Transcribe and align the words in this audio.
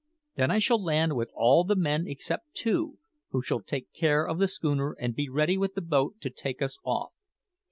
Then 0.35 0.49
I 0.49 0.57
shall 0.57 0.83
land 0.83 1.15
with 1.15 1.29
all 1.35 1.63
the 1.63 1.75
men 1.75 2.05
except 2.07 2.55
two, 2.55 2.97
who 3.29 3.43
shall 3.43 3.61
take 3.61 3.93
care 3.93 4.27
of 4.27 4.39
the 4.39 4.47
schooner 4.47 4.93
and 4.93 5.13
be 5.13 5.29
ready 5.29 5.59
with 5.59 5.75
the 5.75 5.81
boat 5.83 6.19
to 6.21 6.31
take 6.31 6.59
us 6.59 6.79
off. 6.83 7.11